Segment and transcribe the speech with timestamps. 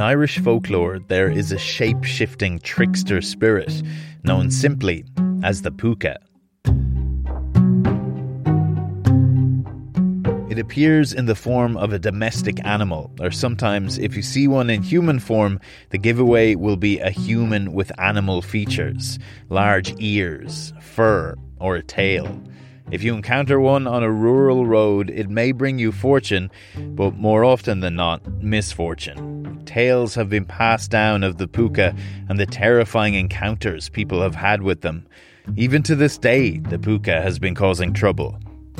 [0.00, 3.82] In Irish folklore, there is a shape shifting trickster spirit
[4.24, 5.04] known simply
[5.42, 6.16] as the Pooka.
[10.50, 14.70] It appears in the form of a domestic animal, or sometimes, if you see one
[14.70, 15.60] in human form,
[15.90, 19.18] the giveaway will be a human with animal features
[19.50, 22.42] large ears, fur, or a tail.
[22.90, 27.44] If you encounter one on a rural road, it may bring you fortune, but more
[27.44, 29.62] often than not, misfortune.
[29.64, 31.94] Tales have been passed down of the puka
[32.28, 35.06] and the terrifying encounters people have had with them.
[35.56, 38.38] Even to this day, the puka has been causing trouble.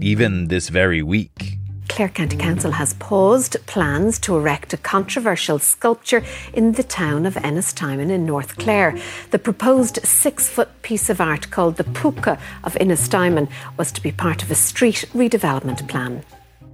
[0.00, 1.58] Even this very week.
[1.88, 6.22] Clare County Council has paused plans to erect a controversial sculpture
[6.54, 8.96] in the town of Ennistymon in North Clare.
[9.30, 14.12] The proposed six foot piece of art called the Púca of Ennistymon was to be
[14.12, 16.24] part of a street redevelopment plan.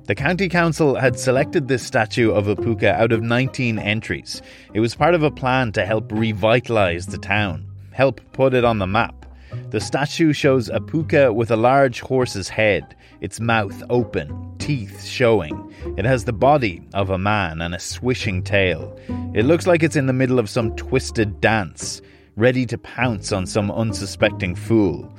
[0.04, 4.40] The County Council had selected this statue of a puka out of 19 entries.
[4.72, 8.78] It was part of a plan to help revitalise the town, help put it on
[8.78, 9.26] the map.
[9.70, 15.72] The statue shows a puka with a large horse's head, its mouth open, teeth showing.
[15.96, 18.98] It has the body of a man and a swishing tail.
[19.34, 22.02] It looks like it's in the middle of some twisted dance,
[22.36, 25.12] ready to pounce on some unsuspecting fool.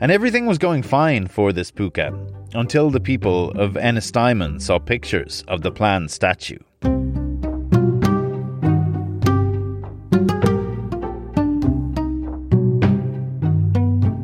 [0.00, 2.18] And everything was going fine for this puka
[2.54, 6.58] until the people of Ennistymon saw pictures of the planned statue.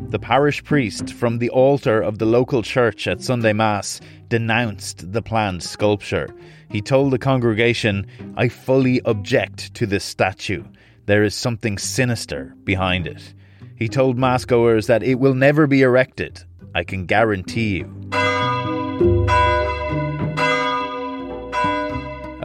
[0.09, 5.21] The parish priest from the altar of the local church at Sunday Mass denounced the
[5.21, 6.29] planned sculpture.
[6.69, 10.63] He told the congregation, I fully object to this statue.
[11.07, 13.33] There is something sinister behind it.
[13.75, 16.41] He told Massgoers that it will never be erected.
[16.73, 17.96] I can guarantee you.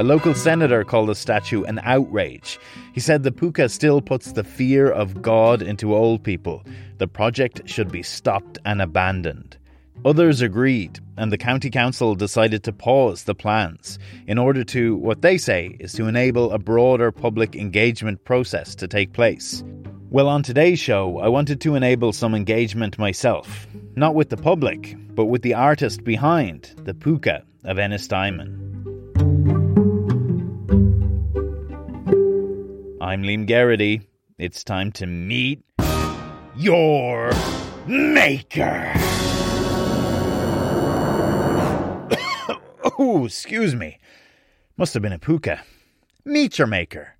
[0.02, 2.58] A local senator called the statue an outrage.
[2.92, 6.64] He said the puka still puts the fear of God into old people.
[6.98, 9.58] The project should be stopped and abandoned.
[10.04, 15.22] Others agreed, and the county council decided to pause the plans in order to, what
[15.22, 19.62] they say, is to enable a broader public engagement process to take place.
[20.10, 24.96] Well, on today's show, I wanted to enable some engagement myself, not with the public,
[25.14, 28.61] but with the artist behind the puka of Ennistymon.
[33.12, 34.00] I'm Liam Geraghty.
[34.38, 35.62] It's time to meet
[36.56, 37.30] your
[37.86, 38.90] maker.
[42.98, 43.98] oh, excuse me.
[44.78, 45.60] Must have been a puka.
[46.24, 47.18] Meet your maker.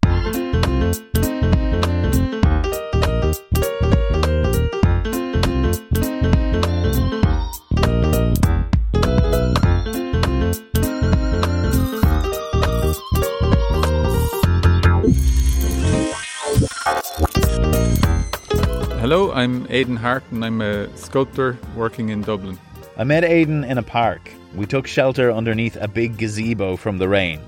[19.13, 22.59] Hello, I'm Aidan Harte and I'm a sculptor working in Dublin.
[22.97, 24.33] I met Aidan in a park.
[24.55, 27.39] We took shelter underneath a big gazebo from the rain.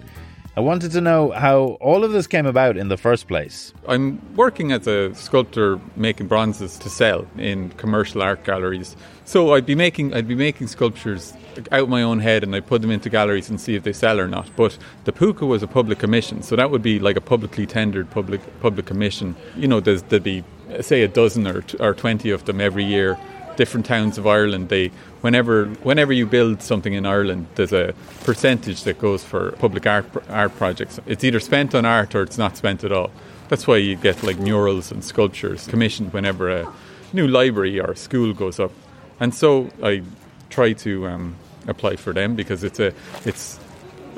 [0.57, 3.73] I wanted to know how all of this came about in the first place.
[3.89, 8.95] I'm working as a sculptor making bronzes to sell in commercial art galleries.
[9.25, 11.33] So I'd be making I'd be making sculptures
[11.73, 14.21] out my own head and I put them into galleries and see if they sell
[14.21, 14.49] or not.
[14.55, 18.09] But the puka was a public commission, so that would be like a publicly tendered
[18.13, 19.35] public public commission.
[19.57, 20.45] You know, there'd be
[20.83, 23.19] say a dozen or, t- or 20 of them every year
[23.57, 24.91] different towns of Ireland they
[25.25, 30.05] whenever whenever you build something in Ireland there's a percentage that goes for public art
[30.29, 31.01] art projects.
[31.07, 33.11] It's either spent on art or it's not spent at all.
[33.49, 36.71] That's why you get like murals and sculptures commissioned whenever a
[37.15, 38.73] new library or school goes up.
[39.19, 40.03] And so I
[40.51, 41.37] try to um,
[41.67, 42.93] apply for them because it's a
[43.25, 43.59] it's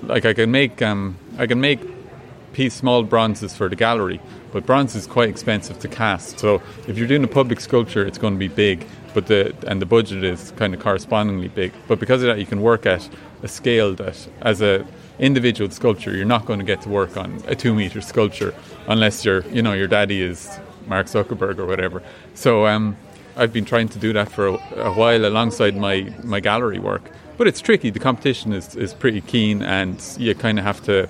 [0.02, 1.78] like I can make um, I can make
[2.52, 4.20] piece small bronzes for the gallery
[4.56, 6.38] but bronze is quite expensive to cast.
[6.38, 9.80] So if you're doing a public sculpture, it's going to be big, but the and
[9.80, 11.72] the budget is kind of correspondingly big.
[11.88, 13.08] But because of that, you can work at
[13.42, 14.86] a scale that, as a
[15.18, 18.52] individual sculpture, you're not going to get to work on a two meter sculpture
[18.86, 22.02] unless your you know your daddy is Mark Zuckerberg or whatever.
[22.34, 22.98] So um,
[23.38, 24.54] I've been trying to do that for a,
[24.90, 27.10] a while alongside my my gallery work.
[27.38, 27.88] But it's tricky.
[27.88, 31.08] The competition is, is pretty keen, and you kind of have to,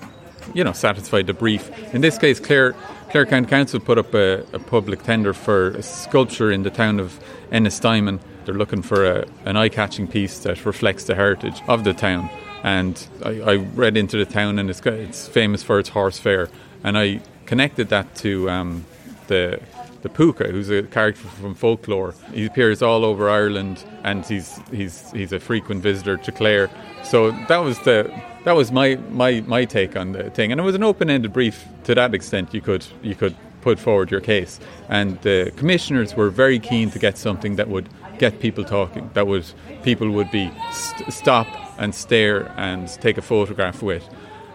[0.53, 1.63] you know, satisfy the brief.
[1.93, 2.73] In this case, Clare
[3.09, 6.99] Clare County Council put up a, a, public tender for a sculpture in the town
[6.99, 7.19] of
[7.51, 8.19] Ennistymon.
[8.43, 12.29] They're looking for a, an eye-catching piece that reflects the heritage of the town.
[12.63, 16.49] And I, I read into the town, and it's, it's famous for its horse fair.
[16.83, 18.85] And I connected that to um,
[19.27, 19.61] the
[20.07, 22.13] the Púca, who's a character from folklore.
[22.33, 26.69] He appears all over Ireland, and he's he's he's a frequent visitor to Clare.
[27.03, 28.11] So that was the
[28.43, 31.65] that was my, my, my take on the thing, and it was an open-ended brief
[31.83, 32.53] to that extent.
[32.53, 34.59] You could you could put forward your case,
[34.89, 37.89] and the commissioners were very keen to get something that would
[38.19, 39.45] get people talking, that would
[39.83, 44.07] people would be st- stop and stare and take a photograph with,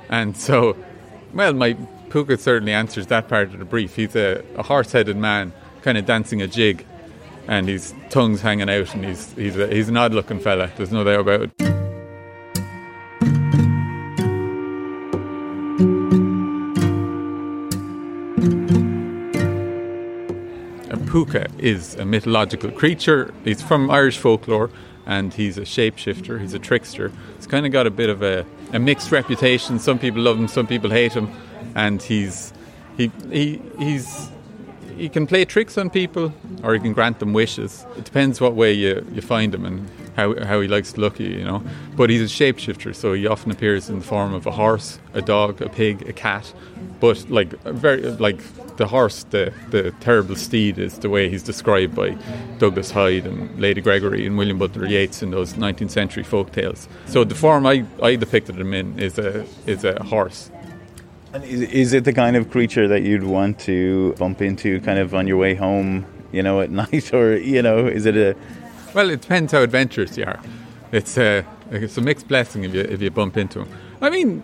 [0.08, 0.76] and so,
[1.34, 1.76] well, my
[2.12, 3.96] Púca certainly answers that part of the brief.
[3.96, 5.50] He's a, a horse-headed man,
[5.80, 6.84] kind of dancing a jig,
[7.48, 10.70] and his tongue's hanging out, and he's he's a, he's an odd-looking fella.
[10.76, 11.50] There's no doubt about it.
[21.12, 23.34] Púca is a mythological creature.
[23.44, 24.70] He's from Irish folklore
[25.04, 27.12] and he's a shapeshifter, he's a trickster.
[27.36, 29.78] He's kind of got a bit of a, a mixed reputation.
[29.78, 31.30] Some people love him, some people hate him,
[31.74, 32.52] and he's
[32.96, 34.30] he, he he's
[34.96, 36.32] he can play tricks on people
[36.62, 37.86] or he can grant them wishes.
[37.96, 41.14] It depends what way you, you find him and how, how he likes to look
[41.14, 41.62] at you, you know.
[41.96, 45.22] But he's a shapeshifter, so he often appears in the form of a horse, a
[45.22, 46.52] dog, a pig, a cat.
[47.00, 48.40] But like very like
[48.76, 52.16] the horse, the, the terrible steed, is the way he's described by
[52.58, 56.88] Douglas Hyde and Lady Gregory and William Butler Yeats in those 19th century folk tales.
[57.06, 60.50] So the form I, I depicted him in is a is a horse.
[61.34, 65.14] Is, is it the kind of creature that you'd want to bump into kind of
[65.14, 67.12] on your way home, you know, at night?
[67.14, 68.36] Or, you know, is it a.
[68.94, 70.40] Well, it depends how adventurous you are.
[70.92, 73.68] It's a, it's a mixed blessing if you, if you bump into them.
[74.02, 74.42] I mean,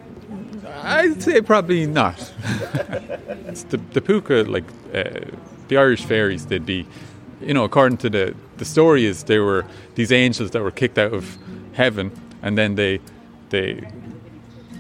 [0.83, 2.17] I'd say probably not.
[2.43, 4.65] the, the Púca, like
[4.95, 5.37] uh,
[5.69, 6.87] the Irish fairies, they'd be,
[7.43, 10.97] you know, according to the, the story is they were these angels that were kicked
[10.97, 11.37] out of
[11.75, 12.11] heaven
[12.43, 13.01] and then they
[13.51, 13.89] they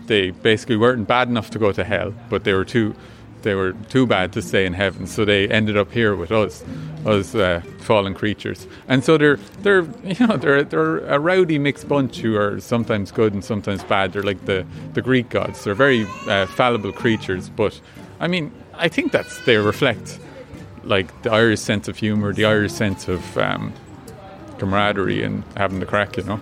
[0.08, 2.94] they basically weren't bad enough to go to hell, but they were too
[3.43, 6.64] they were too bad to stay in heaven, so they ended up here with us,
[7.06, 8.66] us uh, fallen creatures.
[8.88, 13.12] And so they're they're you know they're they're a rowdy mixed bunch who are sometimes
[13.12, 14.12] good and sometimes bad.
[14.12, 15.62] They're like the the Greek gods.
[15.64, 17.81] They're very uh, fallible creatures, but
[18.19, 20.19] I mean I think that's they reflect
[20.84, 23.72] like the Irish sense of humour, the Irish sense of um,
[24.58, 26.40] camaraderie and having the crack, you know.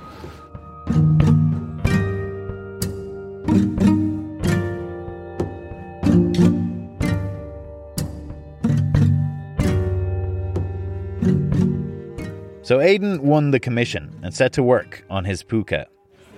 [12.63, 15.87] So Aidan won the commission and set to work on his Púca.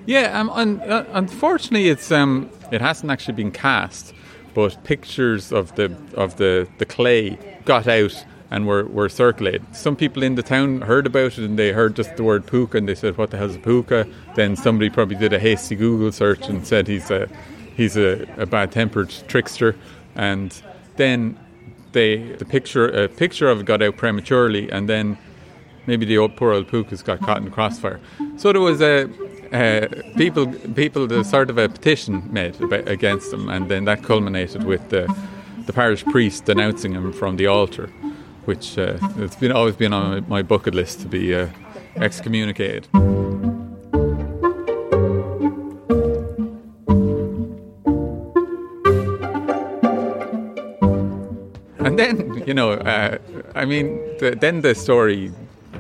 [0.05, 4.13] Yeah, um, un- uh, unfortunately, it's um, it hasn't actually been cast,
[4.55, 9.65] but pictures of the of the, the clay got out and were, were circulated.
[9.75, 12.75] Some people in the town heard about it and they heard just the word Púca
[12.75, 16.13] and they said, "What the hell's a Púca?" Then somebody probably did a hasty Google
[16.13, 17.29] search and said he's a
[17.75, 19.77] he's a, a bad-tempered trickster,
[20.15, 20.61] and
[20.97, 21.39] then
[21.93, 25.19] they the picture a picture of it got out prematurely, and then
[25.87, 28.01] maybe the old poor old Púcas got caught in the crossfire.
[28.37, 29.09] So there was a
[30.17, 34.89] people people the sort of a petition made against him, and then that culminated with
[34.91, 35.07] the
[35.67, 37.89] the parish priest denouncing him from the altar,
[38.47, 41.49] which uh, it's been always been on my bucket list to be uh,
[41.97, 42.89] excommunicated.
[52.49, 53.19] You know, uh,
[53.55, 55.31] I mean, the, then the story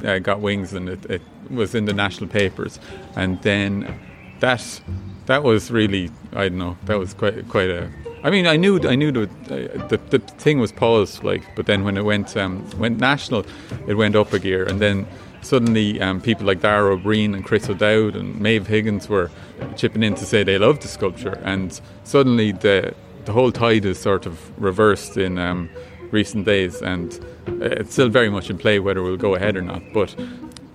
[0.04, 2.78] uh, got wings and it, it, was in the national papers.
[3.16, 3.98] And then
[4.40, 4.82] that
[5.24, 7.90] that was really I don't know that was quite quite a.
[8.22, 9.26] I mean, I knew I knew the
[9.88, 13.46] the, the thing was paused, like, but then when it went um, went national,
[13.87, 15.06] it went up a gear, and then
[15.40, 19.30] suddenly um, people like Dara Ó Briain and Chris O'Dowd and Maeve Higgins were
[19.76, 22.94] chipping in to say they loved the sculpture, and suddenly the
[23.25, 25.70] the whole tide is sort of reversed in um,
[26.10, 29.82] recent days, and it's still very much in play whether we'll go ahead or not.
[29.92, 30.14] But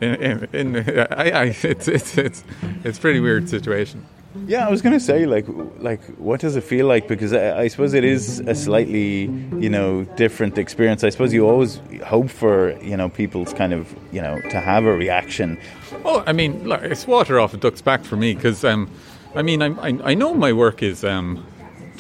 [0.02, 0.16] in,
[0.54, 2.44] in, in I, I, it's it's it's
[2.84, 4.06] it's a pretty weird situation.
[4.48, 5.46] Yeah, I was going to say, like,
[5.78, 7.08] like, what does it feel like?
[7.08, 9.26] Because I, I, suppose it is a slightly,
[9.60, 11.04] you know, different experience.
[11.04, 14.86] I suppose you always hope for, you know, people's kind of, you know, to have
[14.86, 15.60] a reaction.
[16.04, 18.90] Oh, I mean, it's water off a duck's back for me because, um,
[19.36, 21.46] I mean, I, I, I know my work is um,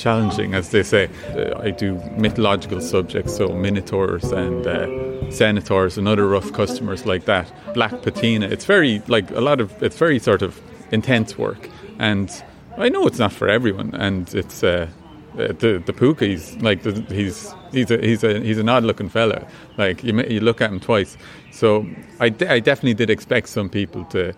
[0.03, 1.10] challenging, as they say.
[1.36, 7.25] Uh, I do mythological subjects, so minotaurs and uh, centaurs and other rough customers like
[7.25, 7.51] that.
[7.74, 8.48] Black patina.
[8.48, 9.72] It's very like a lot of.
[9.81, 10.60] It's very sort of
[10.91, 11.69] intense work,
[12.00, 12.29] and
[12.77, 14.63] I know it's not for everyone, and it's.
[14.63, 14.88] Uh,
[15.33, 19.10] uh the the Púca, he's like he's he's a he's a he's an odd looking
[19.10, 19.48] fella.
[19.77, 21.17] Like you you look at him twice.
[21.51, 21.88] So
[22.19, 24.33] I, de- I definitely did expect some people to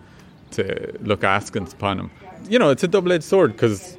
[0.52, 0.62] to
[1.00, 2.10] look askance upon him.
[2.48, 3.98] You know, it's a double edged sword because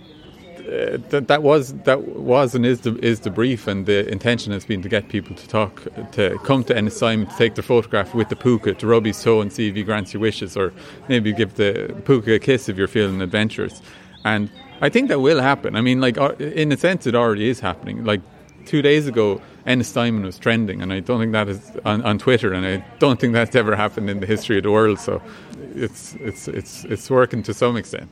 [0.67, 4.51] uh, that that was that was and is the is the brief, and the intention
[4.51, 5.81] has been to get people to talk,
[6.11, 9.39] to come to Ennistymon, to take their photograph with the puka, to rub his toe
[9.41, 10.73] and see if he grants your wishes, or
[11.07, 13.81] maybe give the puka a kiss if you're feeling adventurous.
[14.25, 14.49] And
[14.81, 15.75] I think that will happen.
[15.75, 18.03] I mean, like in a sense, it already is happening.
[18.03, 18.21] Like
[18.65, 22.53] two days ago, Ennistymon was trending, and I don't think that is on, on Twitter,
[22.53, 24.99] and I don't think that's ever happened in the history of the world.
[24.99, 25.21] So
[25.75, 28.09] it's it's it's it's working to some extent.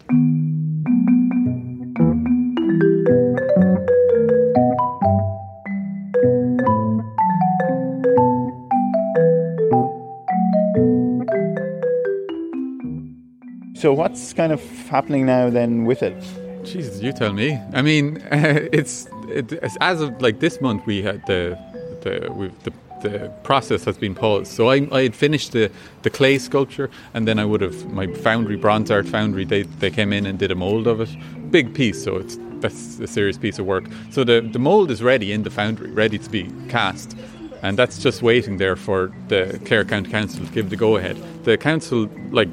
[13.85, 16.19] So what's kind of happening now then with it?
[16.63, 17.61] Jesus, you tell me.
[17.71, 21.55] I mean, uh, it's it, as of like this month we had the
[22.01, 22.73] the we've the
[23.03, 24.51] the process has been paused.
[24.51, 25.69] So I, I had finished the,
[26.01, 29.45] the clay sculpture, and then I would have my foundry, bronze art foundry.
[29.45, 31.09] They, they came in and did a mold of it,
[31.51, 32.03] big piece.
[32.03, 33.85] So it's that's a serious piece of work.
[34.09, 37.15] So the the mold is ready in the foundry, ready to be cast,
[37.61, 41.17] and that's just waiting there for the Clare County Council to give the go ahead.
[41.43, 42.49] The council like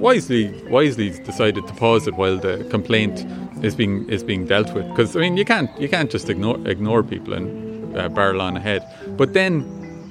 [0.00, 3.24] wisely wisely decided to pause it while the complaint
[3.62, 6.58] is being is being dealt with because I mean you can't you can't just ignore
[6.66, 8.82] ignore people and uh, barrel on ahead.
[9.16, 9.62] But then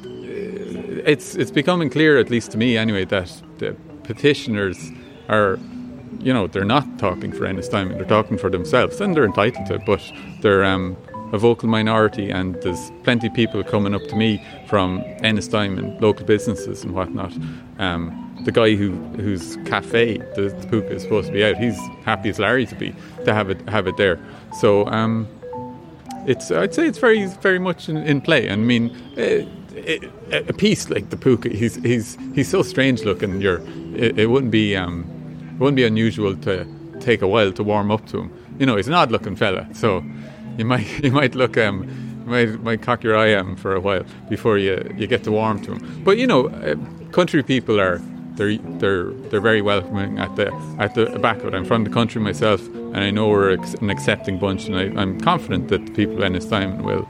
[0.04, 4.92] uh, it's it's becoming clear, at least to me anyway, that the petitioners
[5.28, 5.60] are
[6.20, 9.76] you know they're not talking for Ennistymon, they're talking for themselves, and they're entitled to.
[9.76, 10.02] It, But
[10.42, 10.98] they're um,
[11.32, 16.26] a vocal minority, and there's plenty of people coming up to me from Ennistymon, local
[16.26, 17.34] businesses and whatnot.
[17.78, 21.78] Um, the guy who whose cafe the, the puka is supposed to be out, he's
[22.06, 24.20] happy as Larry to be to have it have it there.
[24.60, 25.28] So um,
[26.26, 28.50] it's I'd say it's very very much in, in play.
[28.50, 30.04] I mean, it, it,
[30.50, 33.42] a piece like the puka, he's he's he's so strange looking.
[33.42, 33.62] You're
[33.96, 35.06] it, it wouldn't be um,
[35.54, 36.66] it wouldn't be unusual to
[37.00, 38.32] take a while to warm up to him.
[38.60, 40.04] You know, he's an odd looking fella, so
[40.58, 41.88] you might you might look um,
[42.26, 45.32] might might cock your eye at him for a while before you you get to
[45.32, 46.04] warm to him.
[46.04, 46.76] But you know, uh,
[47.12, 48.02] country people are
[48.40, 50.48] they're they're they're very welcoming at the
[50.80, 51.54] at the back of it.
[51.54, 55.20] I'm from the country myself, and I know we're an accepting bunch, and I, am
[55.20, 57.08] confident that the people in Ennistymon will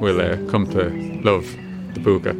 [0.00, 0.88] will uh, come to
[1.22, 1.44] love
[1.94, 2.32] the puka.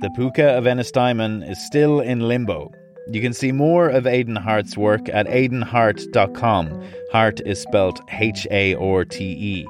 [0.00, 2.72] The puka of Ennistimon is still in limbo.
[3.12, 6.84] You can see more of Aidan Harte's work at aidanharte.com.
[7.10, 9.66] Harte is spelled H A R T E.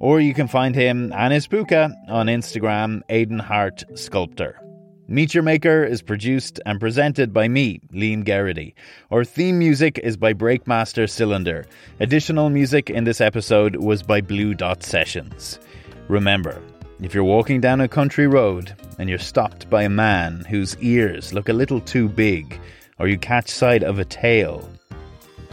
[0.00, 4.60] Or you can find him and his puka on Instagram, Aidan Harte Sculptor.
[5.06, 8.74] Meet Your Maker is produced and presented by me, Liam Geraghty.
[9.12, 11.66] Our theme music is by Breakmaster Cylinder.
[12.00, 15.60] Additional music in this episode was by Blue Dot Sessions.
[16.08, 16.60] Remember,
[17.02, 21.32] if you're walking down a country road and you're stopped by a man whose ears
[21.32, 22.60] look a little too big,
[23.00, 24.70] or you catch sight of a tail,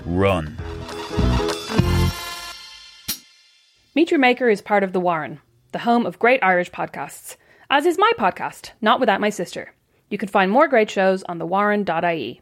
[0.05, 0.57] run.
[3.95, 5.39] Meet Your Maker is part of The Warren,
[5.71, 7.37] the home of great Irish podcasts,
[7.69, 9.73] as is my podcast, Not Without My Sister.
[10.09, 12.41] You can find more great shows on thewarren.ie.